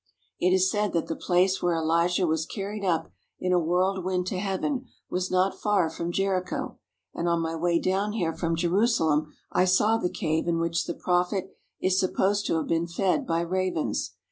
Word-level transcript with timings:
It 0.39 0.49
is 0.51 0.67
said 0.71 0.93
that 0.93 1.05
the 1.05 1.15
place 1.15 1.61
where 1.61 1.75
Elijah 1.77 2.25
was 2.25 2.47
carried 2.47 2.83
up 2.83 3.11
in 3.39 3.53
a 3.53 3.59
whirlwind 3.59 4.25
to 4.29 4.39
heaven 4.39 4.87
was 5.11 5.29
not 5.29 5.61
far 5.61 5.91
from 5.91 6.11
Jericho, 6.11 6.79
and 7.13 7.29
on 7.29 7.39
my 7.39 7.55
way 7.55 7.77
down 7.77 8.13
here 8.13 8.33
from 8.33 8.55
Jerusalem 8.55 9.31
I 9.51 9.65
saw 9.65 9.97
the 9.97 10.09
cave 10.09 10.47
in 10.47 10.57
which 10.57 10.85
the 10.85 10.95
prophet 10.95 11.55
is 11.79 11.99
supposed 11.99 12.47
to 12.47 12.55
have 12.57 12.67
been 12.67 12.87
fed 12.87 13.27
by 13.27 13.41
ravens. 13.41 14.15